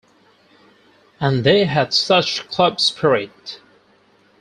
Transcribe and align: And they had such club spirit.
And 1.19 1.43
they 1.43 1.65
had 1.65 1.93
such 1.93 2.47
club 2.49 2.79
spirit. 2.81 3.59